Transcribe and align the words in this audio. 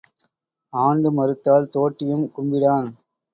ஆண்டு 0.73 1.11
மறுத்தால் 1.11 1.69
தோட்டியும் 1.75 2.25
கும்பிடான். 2.35 2.89